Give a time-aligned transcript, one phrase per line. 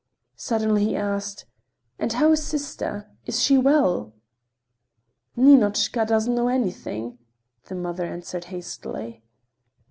[0.37, 1.45] Suddenly he asked:
[1.99, 3.11] "And how is sister?
[3.27, 4.13] Is she well?"
[5.37, 7.19] "Ninochka does not know anything,"
[7.65, 9.21] the mother answered hastily.